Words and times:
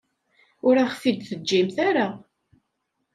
Ur 0.67 0.75
aɣ-t-id-teǧǧamt 0.83 1.77
ara. 1.89 2.07